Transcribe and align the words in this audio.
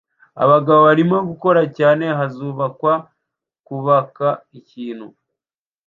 Abagabo 0.43 0.79
barimo 0.87 1.17
gukora 1.29 1.61
cyane 1.77 2.03
ahazubakwa 2.15 2.93
kubaka 3.65 4.27
ikintu 4.59 5.07